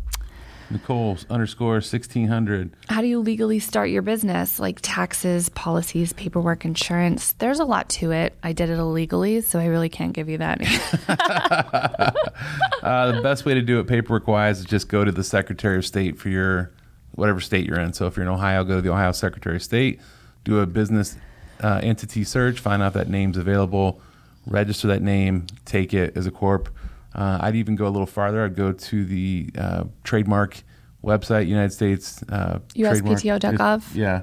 [0.71, 2.71] Nicole underscore sixteen hundred.
[2.89, 4.59] How do you legally start your business?
[4.59, 7.33] Like taxes, policies, paperwork, insurance.
[7.33, 8.35] There's a lot to it.
[8.43, 10.61] I did it illegally, so I really can't give you that.
[12.83, 15.79] Uh, the best way to do it paperwork wise is just go to the Secretary
[15.79, 16.71] of State for your
[17.13, 17.95] whatever state you're in.
[17.95, 20.01] So if you're in Ohio, go to the Ohio Secretary of State,
[20.45, 21.17] do a business
[21.63, 24.03] uh, entity search, find out if that name's available.
[24.47, 26.69] register that name, take it as a corp.
[27.15, 28.45] Uh, I'd even go a little farther.
[28.45, 30.63] I'd go to the uh, trademark
[31.03, 33.95] website, United States uh, USPTO.gov.
[33.95, 34.23] Yeah,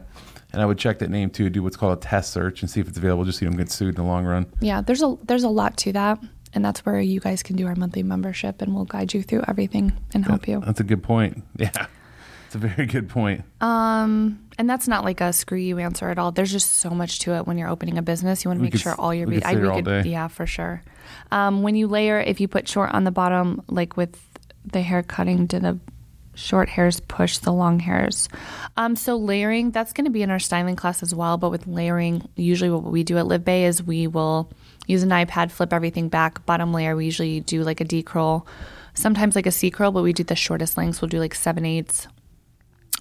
[0.52, 1.50] and I would check that name too.
[1.50, 3.58] Do what's called a TESS search and see if it's available, just so you don't
[3.58, 4.46] get sued in the long run.
[4.60, 6.20] Yeah, there's a there's a lot to that,
[6.54, 9.44] and that's where you guys can do our monthly membership, and we'll guide you through
[9.48, 10.62] everything and help you.
[10.66, 11.44] That's a good point.
[11.58, 11.86] Yeah,
[12.52, 13.46] it's a very good point.
[13.62, 16.34] Um, and that's not like a screw you answer at all.
[16.34, 18.44] There's just so much to it when you're opening a business.
[18.44, 20.02] You want to make could sure all your we be- could here all day.
[20.02, 20.84] yeah, for sure.
[21.32, 24.22] Um, when you layer, if you put short on the bottom, like with
[24.66, 25.80] the hair cutting, do the
[26.36, 28.28] short hairs push the long hairs?
[28.76, 31.38] Um, so layering, that's going to be in our styling class as well.
[31.38, 34.52] But with layering, usually what we do at Live Bay is we will
[34.88, 36.46] use an eye pad, flip everything back.
[36.46, 38.46] Bottom layer, we usually do like a D curl,
[38.94, 41.02] sometimes like a C curl, but we do the shortest lengths.
[41.02, 42.10] We'll do like seven eighths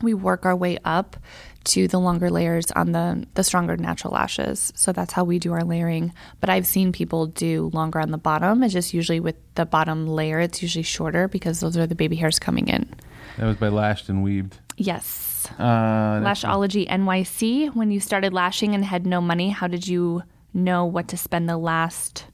[0.02, 1.16] we work our way up
[1.62, 4.72] to the longer layers on the the stronger natural lashes.
[4.74, 6.12] So that's how we do our layering.
[6.40, 8.62] But I've seen people do longer on the bottom.
[8.62, 12.16] It's just usually with the bottom layer, it's usually shorter because those are the baby
[12.16, 12.94] hairs coming in.
[13.36, 14.58] That was by Lashed and Weaved.
[14.76, 15.48] Yes.
[15.58, 17.74] Uh, Lashology NYC.
[17.74, 21.48] When you started lashing and had no money, how did you know what to spend
[21.48, 22.24] the last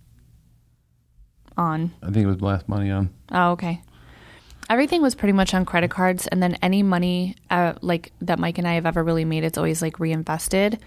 [1.56, 1.92] on?
[2.02, 3.10] I think it was last Money on.
[3.30, 3.82] Oh, okay.
[4.68, 8.58] Everything was pretty much on credit cards, and then any money uh, like that Mike
[8.58, 10.80] and I have ever really made, it's always like reinvested.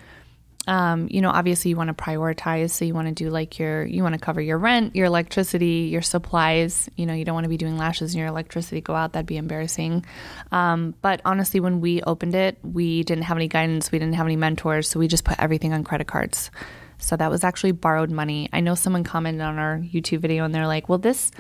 [0.68, 3.84] Um, you know, obviously you want to prioritize, so you want to do like your,
[3.86, 6.90] you want to cover your rent, your electricity, your supplies.
[6.96, 9.14] You know, you don't want to be doing lashes and your electricity go out.
[9.14, 10.06] That'd be embarrassing.
[10.52, 14.28] Um, but honestly, when we opened it, we didn't have any guidance, we didn't have
[14.28, 16.52] any mentors, so we just put everything on credit cards.
[17.00, 18.50] So that was actually borrowed money.
[18.52, 21.32] I know someone commented on our YouTube video and they're like, well, this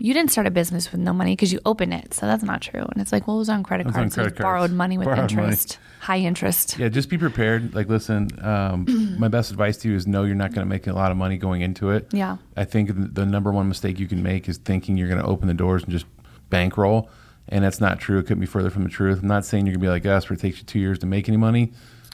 [0.00, 2.12] you didn't start a business with no money because you opened it.
[2.14, 2.80] So that's not true.
[2.80, 4.14] And it's like, well, it was on credit It was on cards.
[4.14, 5.42] so credit it's borrowed money with Borrowed money.
[5.48, 6.78] interest, high interest.
[6.78, 7.74] Yeah, just be prepared.
[7.74, 10.86] Like, listen, um, my best advice to you is no, you're not going to make
[10.86, 12.08] a lot of money going into it.
[12.12, 12.38] Yeah.
[12.56, 15.26] I think the- the number one mistake you can make is thinking you're going to
[15.26, 16.06] open the doors and just
[16.48, 17.08] bankroll.
[17.48, 18.18] And that's not true.
[18.18, 19.20] It couldn't be further from the truth.
[19.22, 20.98] I'm not saying you're going to be like us where it takes you two years
[21.00, 21.72] to make any money.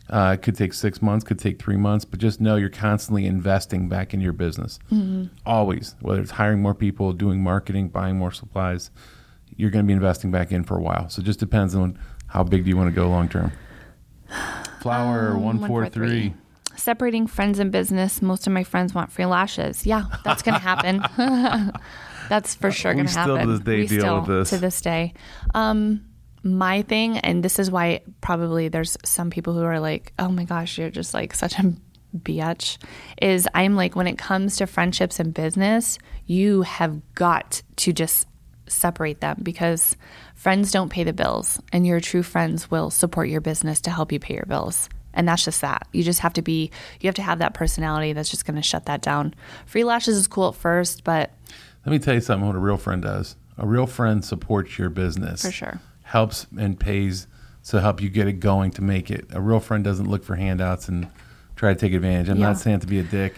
[0.09, 3.27] Uh, it could take six months, could take three months, but just know you're constantly
[3.27, 4.79] investing back into your business.
[5.45, 8.91] Always, whether it's hiring more people, doing marketing, buying more supplies,
[9.57, 11.09] you're going to be investing back in for a while.
[11.09, 13.53] So it just depends on how big do you want to go long term.
[14.81, 16.35] Flower Um, one four three.
[16.77, 18.21] Separating friends and business.
[18.21, 19.87] Most of my friends want free lashes.
[19.87, 21.03] Yeah, that's going to happen.
[22.29, 23.25] that's for sure going to happen.
[23.25, 23.55] still to happen.
[23.55, 24.51] this day we deal still, with this.
[24.51, 25.15] To this day.
[25.55, 26.06] Um,
[26.47, 30.45] my thing, and this is why probably there's some people who are like, oh my
[30.45, 31.75] gosh, you're just like such a
[32.17, 32.79] bitch,
[33.21, 38.27] is I'm like, when it comes to friendships and business, you have got to just
[38.69, 39.97] separate them because
[40.35, 44.11] friends don't pay the bills and your true friends will support your business to help
[44.11, 44.89] you pay your bills.
[45.15, 45.87] And that's just that.
[45.93, 48.63] You just have to be, you have to have that personality that's just going to
[48.63, 49.35] shut that down.
[49.67, 51.33] Free lashes is cool at first, but
[51.85, 53.37] Let me tell you something what a real friend does.
[53.57, 55.43] A real friend supports your business.
[55.43, 55.81] For sure.
[56.11, 57.27] Helps and pays
[57.69, 59.27] to help you get it going to make it.
[59.31, 61.09] A real friend doesn't look for handouts and
[61.57, 62.29] try to take advantage.
[62.29, 62.47] I'm Yeah.
[62.47, 63.35] not saying to be a dick.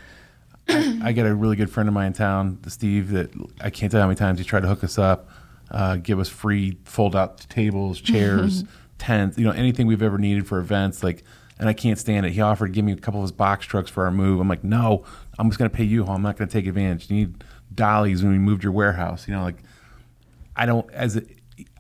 [0.69, 3.31] I, I got a really good friend of mine in town, Steve, that
[3.63, 5.31] I can't tell how many times he tried to hook us up,
[5.71, 8.65] uh, give us free fold out tables, chairs,
[8.99, 11.03] tents, you know, anything we've ever needed for events.
[11.03, 11.25] Like,
[11.59, 12.33] and I can't stand it.
[12.33, 14.41] He offered to give me a couple of his box trucks for our move.
[14.41, 15.07] I'm like, no,
[15.39, 16.05] I'm just going to pay you.
[16.05, 17.09] I'm not going to take advantage.
[17.11, 19.27] You need dollies when we moved your warehouse.
[19.27, 19.57] You know, like
[20.55, 21.23] I don't as a,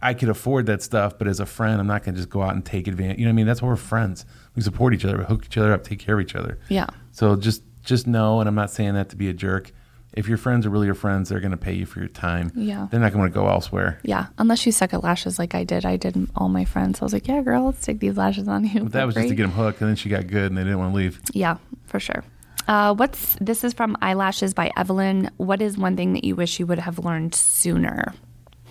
[0.03, 2.43] I could afford that stuff, but as a friend, I'm not going to just go
[2.43, 3.19] out and take advantage.
[3.19, 3.47] You know what I mean?
[3.47, 4.25] That's why we're friends.
[4.55, 6.59] We support each other, we hook each other up, take care of each other.
[6.69, 6.87] Yeah.
[7.13, 9.73] So just just know, and I'm not saying that to be a jerk.
[10.15, 12.51] If your friends are really your friends, they're going to pay you for your time.
[12.55, 12.89] Yeah.
[12.91, 14.01] They're not going to go elsewhere.
[14.03, 15.85] yeah, unless you suck at lashes like I did.
[15.85, 17.01] I did all my friends.
[17.01, 18.85] I was like, yeah, girl, let's take these lashes on you.
[18.85, 20.65] But that was just to get them hooked, and then she got good, and they
[20.65, 21.21] didn't want to leave.
[21.33, 22.25] Yeah, for sure.
[22.67, 25.31] Uh, what's this is from Eyelashes by Evelyn.
[25.37, 28.15] What is one thing that you wish you would have learned sooner?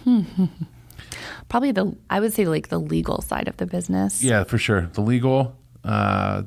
[1.50, 4.24] Probably the I would say like the legal side of the business.
[4.24, 4.82] Yeah, for sure.
[4.94, 6.44] The legal, uh,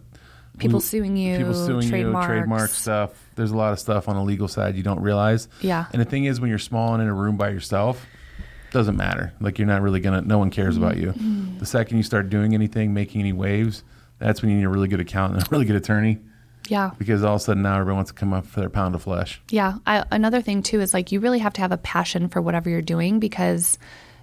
[0.58, 2.26] People suing you, people suing trademarks.
[2.28, 3.10] you, trademark stuff.
[3.34, 5.48] There's a lot of stuff on the legal side you don't realize.
[5.62, 5.86] Yeah.
[5.92, 8.04] And the thing is, when you're small and in a room by yourself,
[8.70, 9.32] doesn't matter.
[9.40, 10.20] Like you're not really gonna.
[10.20, 11.08] No one cares about you.
[11.12, 11.58] Mm-hmm.
[11.58, 13.84] The second you start doing anything, making any waves,
[14.18, 16.18] that's when you need a really good accountant, a really good attorney,
[16.68, 16.90] Yeah.
[16.98, 19.02] because all of a sudden now everyone wants to come up for their pound of
[19.02, 19.40] flesh.
[19.50, 19.78] Yeah.
[19.86, 22.68] I, another thing too is like you really have to have a passion for whatever
[22.68, 23.78] you're doing because,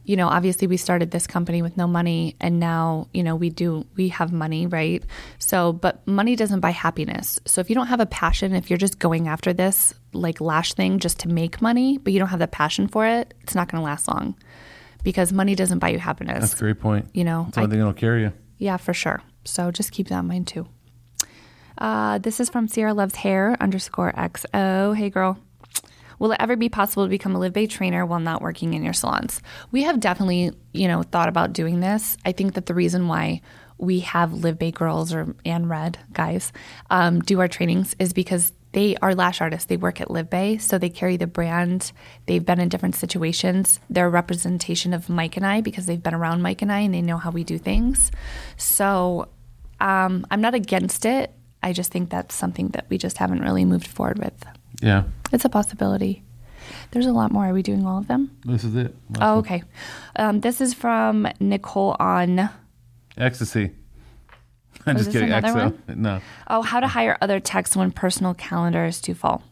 [0.08, 3.50] you know, obviously we started this company with no money and now, you know, we
[3.50, 5.04] do, we have money, right?
[5.38, 7.42] So, but money doesn't buy happiness.
[7.46, 10.74] So if you don't have a passion, if you're just going after this like lash
[10.74, 13.70] thing just to make money, but you don't have the passion for it, it's not
[13.70, 14.36] going to last long
[15.04, 16.40] because money doesn't buy you happiness.
[16.40, 17.10] That's a great point.
[17.14, 18.34] You know, it's the only I- thing that'll carry you.
[18.60, 19.22] Yeah, for sure.
[19.44, 20.68] So just keep that in mind too.
[21.78, 24.96] Uh, this is from Sierra Loves Hair underscore XO.
[24.96, 25.38] Hey, girl.
[26.20, 28.84] Will it ever be possible to become a Live Bay trainer while not working in
[28.84, 29.42] your salons?
[29.72, 32.18] We have definitely, you know, thought about doing this.
[32.26, 33.42] I think that the reason why
[33.78, 36.52] we have Live Bay girls or and Red guys
[36.90, 39.66] um, do our trainings is because they are lash artists.
[39.66, 41.92] They work at Live Bay, so they carry the brand.
[42.26, 43.80] They've been in different situations.
[43.90, 46.94] They're a representation of Mike and I because they've been around Mike and I and
[46.94, 48.12] they know how we do things.
[48.58, 49.30] So
[49.80, 51.34] um, I'm not against it.
[51.64, 54.46] I just think that's something that we just haven't really moved forward with.
[54.82, 55.04] Yeah.
[55.32, 56.24] It's a possibility.
[56.92, 57.46] There's a lot more.
[57.48, 58.38] Are we doing all of them?
[58.46, 58.96] This is it.
[59.10, 59.38] Last Oh, one.
[59.40, 59.64] okay.
[60.16, 62.50] Um, this is from Nicole on.
[63.18, 63.72] Ecstasy.
[64.86, 65.32] I'm Was just kidding.
[65.32, 65.96] another EXO.
[65.96, 66.22] No.
[66.48, 69.44] Oh, how to hire other techs when personal calendar is too full.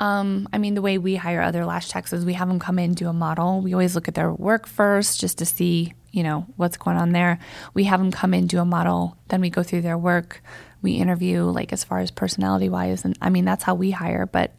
[0.00, 2.78] Um, I mean, the way we hire other lash techs is we have them come
[2.78, 3.60] in, do a model.
[3.60, 7.12] We always look at their work first just to see, you know, what's going on
[7.12, 7.38] there.
[7.74, 10.42] We have them come in, do a model, then we go through their work.
[10.84, 13.04] We interview, like, as far as personality wise.
[13.04, 14.26] And I mean, that's how we hire.
[14.26, 14.54] But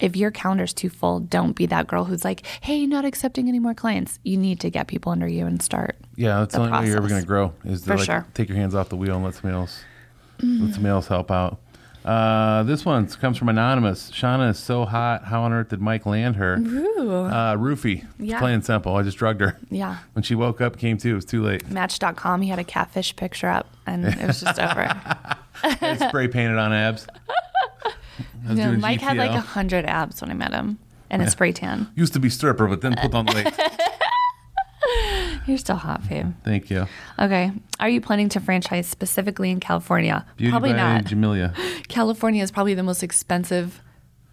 [0.00, 3.58] if your calendar's too full, don't be that girl who's like, hey, not accepting any
[3.58, 4.18] more clients.
[4.22, 5.96] You need to get people under you and start.
[6.16, 8.06] Yeah, that's the, the only way you're ever going to grow is to For like,
[8.06, 8.26] sure.
[8.32, 9.82] Take your hands off the wheel and let somebody else
[10.42, 11.60] let somebody else help out.
[12.04, 14.10] Uh, this one comes from anonymous.
[14.10, 15.24] Shauna is so hot.
[15.24, 16.54] How on earth did Mike land her?
[16.54, 18.06] Uh, roofie.
[18.18, 18.38] Yeah.
[18.38, 18.96] Plain and simple.
[18.96, 19.58] I just drugged her.
[19.70, 19.98] Yeah.
[20.14, 21.10] When she woke up, came to.
[21.10, 21.68] It was too late.
[21.68, 24.88] Match.com, he had a catfish picture up and it was just over.
[26.08, 27.06] Spray painted on abs.
[28.48, 31.88] No, Mike had like a hundred abs when I met him and a spray tan.
[31.94, 33.54] Used to be stripper, but then put on the weight.
[35.46, 36.32] You're still hot, babe.
[36.44, 36.86] Thank you.
[37.18, 37.52] Okay.
[37.78, 40.26] Are you planning to franchise specifically in California?
[40.36, 41.04] Beauty probably by not.
[41.04, 41.54] Jamelia.
[41.88, 43.82] California is probably the most expensive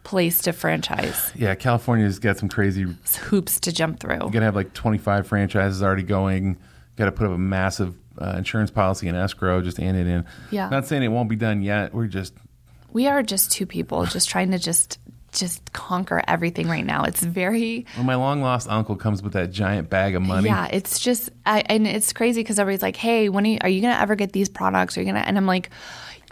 [0.04, 1.32] place to franchise.
[1.36, 2.86] Yeah, California's got some crazy.
[3.30, 4.16] Hoops to jump through.
[4.16, 6.58] You got to have like 25 franchises already going.
[6.96, 10.26] Got to put up a massive uh, insurance policy in escrow, just it in.
[10.52, 10.70] Yeah.
[10.70, 11.94] Not saying it won't be done yet.
[11.94, 12.34] We're just
[12.92, 15.00] We are just two people just trying to just
[15.34, 17.04] just conquer everything right now.
[17.04, 20.48] It's very when my long lost uncle comes with that giant bag of money.
[20.48, 23.70] Yeah, it's just, I, and it's crazy because everybody's like, "Hey, when are you, are
[23.70, 24.98] you gonna ever get these products?
[24.98, 25.70] Are you gonna?" And I'm like,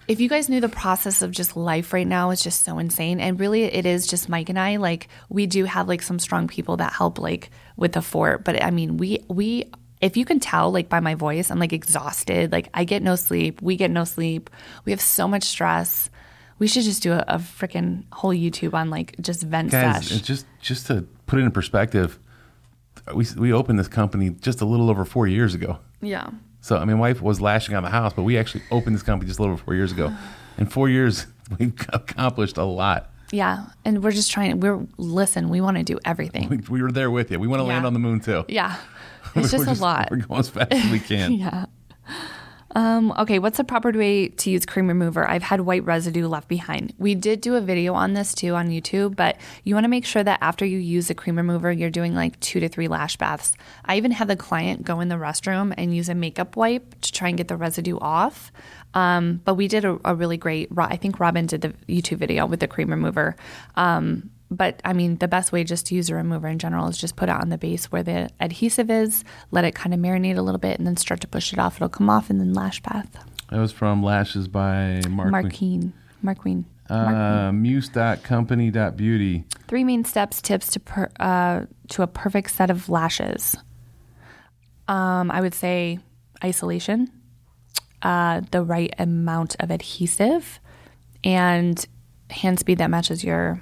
[0.08, 3.20] if you guys knew the process of just life right now, it's just so insane.
[3.20, 4.78] And really, it is just Mike and I.
[4.78, 8.64] Like, we do have like some strong people that help like with the fort, but
[8.64, 9.72] I mean, we we.
[10.06, 12.52] If you can tell, like by my voice, I'm like exhausted.
[12.52, 13.60] Like I get no sleep.
[13.62, 14.52] We get no sleep.
[14.86, 16.12] We have so much stress.
[16.60, 20.22] We should just do a, a freaking whole YouTube on like just vent Guys, sesh.
[20.22, 22.20] just just to put it in perspective,
[23.16, 25.80] we we opened this company just a little over four years ago.
[26.02, 26.30] Yeah.
[26.62, 29.28] So I mean, wife was lashing on the house, but we actually opened this company
[29.28, 30.14] just a little over four years ago.
[30.60, 31.26] In four years,
[31.60, 33.10] we've accomplished a lot.
[33.32, 34.60] Yeah, and we're just trying.
[34.60, 35.50] We're listen.
[35.50, 36.50] We want to do everything.
[36.50, 37.40] We, we were there with you.
[37.40, 38.46] We want to land on the moon too.
[38.48, 38.76] Yeah,
[39.36, 40.10] it's We're just a lot.
[40.12, 41.32] We're going as fast as we can.
[41.40, 41.66] Yeah.
[42.76, 45.28] Um, okay, what's the proper way to use cream remover?
[45.28, 46.94] I've had white residue left behind.
[46.98, 50.06] We did do a video on this too on YouTube, but you want to make
[50.06, 53.16] sure that after you use the cream remover, you're doing like two to three lash
[53.16, 53.54] baths.
[53.86, 57.14] I even had the client go in the restroom and use a makeup wipe to
[57.14, 58.52] try and get the residue off.
[58.94, 62.46] Um, but we did a, a really great, I think Robin did the YouTube video
[62.46, 63.38] with the cream remover.
[63.76, 66.98] Um, but I mean, the best way just to use a remover in general is
[66.98, 70.38] just put it on the base where the adhesive is, let it kind of marinate
[70.38, 71.78] a little bit, and then start to push it off.
[71.78, 73.26] It'll come off, and then lash bath.
[73.50, 75.32] That was from Lashes by Mark.
[75.32, 75.94] Marqueen.
[76.24, 76.66] Marqueen.
[76.90, 79.44] Uh, Muse.company.beauty.
[79.68, 83.56] Three main steps, tips to per, uh, to a perfect set of lashes.
[84.88, 86.00] Um, I would say
[86.44, 87.10] isolation,
[88.04, 90.60] uh, the right amount of adhesive,
[91.24, 91.84] and
[92.30, 93.62] hand speed that matches your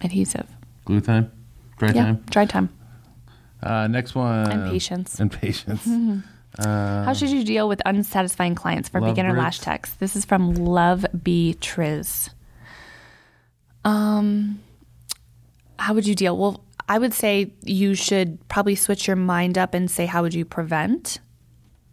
[0.00, 0.46] adhesive.
[0.84, 1.30] Glue time.
[1.78, 2.24] Dry Yeah, time.
[2.30, 2.68] dry time.
[3.62, 4.50] Uh, next one.
[4.50, 5.20] And patience.
[5.20, 5.86] And patience.
[6.58, 9.38] How should you deal with unsatisfying clients for beginner Brits.
[9.38, 9.94] lash techs?
[9.94, 12.30] This is from Love B Triz.
[13.84, 14.60] Um,
[15.78, 16.36] how would you deal?
[16.36, 20.34] Well, I would say you should probably switch your mind up and say, how would
[20.34, 21.20] you prevent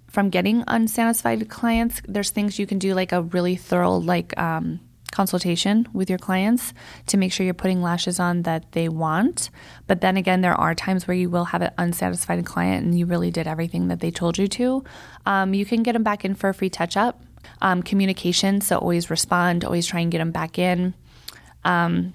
[0.07, 2.01] from getting unsatisfied clients?
[2.07, 4.79] There's things you can do, like a really thorough, like um,
[5.11, 6.73] consultation with your clients
[7.07, 9.49] to make sure you're putting lashes on that they want.
[9.87, 13.05] But then again, there are times where you will have an unsatisfied client and you
[13.05, 14.83] really did everything that they told you to.
[15.25, 17.21] Um, you can get them back in for a free touch up.
[17.61, 20.93] Um, communication, so always respond, always try and get them back in.
[21.63, 22.13] Um,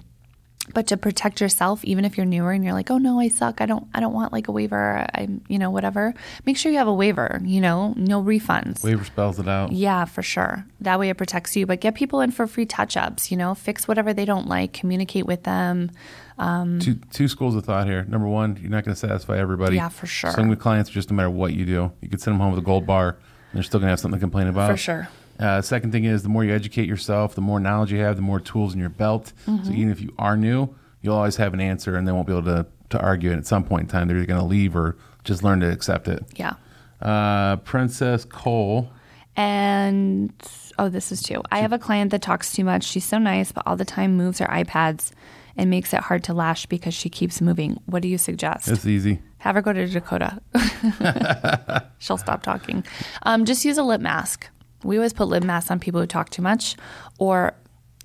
[0.73, 3.59] but to protect yourself, even if you're newer and you're like, oh no, I suck.
[3.59, 5.05] I don't, I don't want like a waiver.
[5.13, 6.13] I'm, you know, whatever.
[6.45, 7.41] Make sure you have a waiver.
[7.43, 8.81] You know, no refunds.
[8.83, 9.73] Waiver spells it out.
[9.73, 10.65] Yeah, for sure.
[10.79, 11.65] That way it protects you.
[11.65, 14.71] But get people in for free touch ups, you know, fix whatever they don't like,
[14.71, 15.91] communicate with them.
[16.37, 18.05] Um, two, two schools of thought here.
[18.05, 19.75] Number one, you're not going to satisfy everybody.
[19.75, 20.31] Yeah, for sure.
[20.31, 22.59] Some with clients, just no matter what you do, you could send them home with
[22.59, 23.17] a gold bar, and
[23.53, 24.71] they're still going to have something to complain about.
[24.71, 25.09] For sure.
[25.39, 28.21] Uh, second thing is the more you educate yourself, the more knowledge you have, the
[28.21, 29.33] more tools in your belt.
[29.45, 32.33] So even if you are new, you'll always have an answer, and they won't be
[32.33, 33.31] able to to argue.
[33.31, 35.71] And at some point in time, they're either going to leave or just learn to
[35.71, 36.23] accept it.
[36.35, 36.53] Yeah.
[37.01, 38.89] Uh, Princess Cole.
[39.35, 40.31] And
[40.77, 41.41] oh, this is too.
[41.51, 42.83] I have a client that talks too much.
[42.83, 45.11] She's so nice, but all the time moves her eye pads
[45.57, 47.79] and makes it hard to lash because she keeps moving.
[47.85, 48.67] What do you suggest?
[48.67, 49.19] It's easy.
[49.39, 50.39] Have her go to Dakota.
[51.97, 52.85] She'll stop talking.
[53.23, 54.49] Um, just use a lip mask.
[54.83, 56.75] We always put lip masks on people who talk too much.
[57.17, 57.53] Or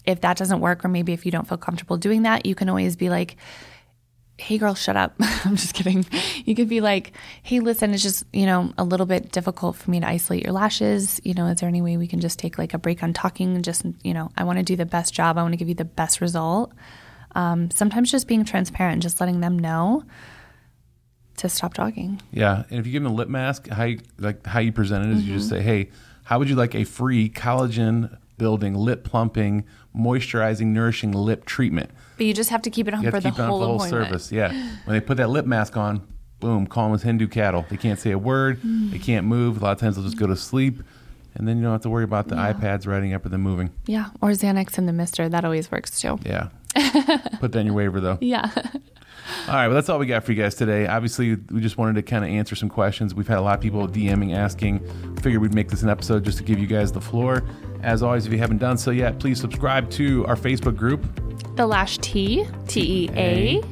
[0.05, 2.69] if that doesn't work, or maybe if you don't feel comfortable doing that, you can
[2.69, 3.37] always be like,
[4.39, 5.15] hey, girl, shut up.
[5.21, 6.07] I'm just kidding.
[6.45, 7.13] You could be like,
[7.43, 10.53] hey, listen, it's just, you know, a little bit difficult for me to isolate your
[10.53, 11.21] lashes.
[11.25, 13.57] You know, is there any way we can just take like a break on talking
[13.57, 15.37] and just, you know, I want to do the best job.
[15.37, 16.73] I want to give you the best result.
[17.35, 20.05] Um, sometimes just being transparent, just letting them know
[21.39, 22.21] to stop talking.
[22.33, 25.07] Yeah, and if you give them a lip mask, how you, like how you present
[25.07, 25.91] it is you just say, "Hey,
[26.29, 29.65] how would you like a free collagen building, lip plumping,
[29.97, 33.23] moisturizing, nourishing lip treatment?" But you just have to keep it on You for have
[33.25, 34.07] to the keep it on whole the whole appointment.
[34.09, 34.33] service.
[34.33, 34.53] Yeah,
[34.85, 36.03] when they put that lip mask on,
[36.41, 37.65] boom, calm as Hindu cattle.
[37.69, 38.61] They can't say a word.
[38.63, 38.91] Mm.
[38.93, 39.61] They can't move.
[39.61, 40.83] A lot of times they'll just go to sleep,
[41.35, 43.43] and then you don't have to worry about the eye pads writing up or them
[43.43, 43.71] moving.
[43.87, 45.29] Yeah, or Xanax and the Mister.
[45.29, 46.19] That always works too.
[46.25, 46.49] Yeah.
[47.41, 48.19] Put in your waiver though.
[48.21, 48.51] Yeah.
[49.47, 50.87] All right, well, that's all we got for you guys today.
[50.87, 53.15] Obviously, we just wanted to kind of answer some questions.
[53.15, 54.81] We've had a lot of people DMing, asking.
[55.17, 57.45] Figured we'd make this an episode just to give you guys the floor.
[57.83, 61.05] As always, if you haven't done so yet, please subscribe to our Facebook group.
[61.57, 63.63] the Lash T T E A.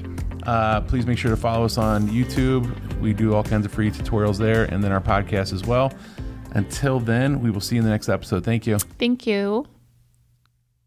[0.46, 2.66] Uh, please make sure to follow us on YouTube.
[3.00, 5.92] We do all kinds of free tutorials there, and then our podcast as well.
[6.52, 8.44] Until then, we will see you in the next episode.
[8.44, 8.78] Thank you.
[8.78, 9.66] Thank you.